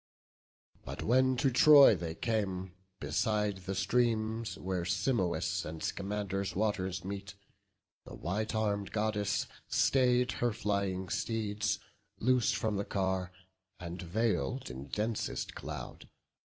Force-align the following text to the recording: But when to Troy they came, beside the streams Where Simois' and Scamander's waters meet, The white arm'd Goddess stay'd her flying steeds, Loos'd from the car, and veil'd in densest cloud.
But 0.83 1.03
when 1.03 1.37
to 1.37 1.51
Troy 1.51 1.93
they 1.93 2.15
came, 2.15 2.73
beside 2.99 3.57
the 3.57 3.75
streams 3.75 4.57
Where 4.57 4.81
Simois' 4.83 5.63
and 5.63 5.83
Scamander's 5.83 6.55
waters 6.55 7.05
meet, 7.05 7.35
The 8.05 8.15
white 8.15 8.55
arm'd 8.55 8.93
Goddess 8.93 9.45
stay'd 9.67 10.31
her 10.41 10.53
flying 10.53 11.09
steeds, 11.09 11.77
Loos'd 12.19 12.55
from 12.55 12.77
the 12.77 12.83
car, 12.83 13.31
and 13.79 14.01
veil'd 14.01 14.71
in 14.71 14.87
densest 14.87 15.53
cloud. 15.53 16.09